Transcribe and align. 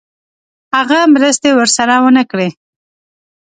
هغه 0.75 0.99
مرستې 1.13 1.49
ورسره 1.57 1.95
ونه 2.03 2.23
کړې. 2.31 2.49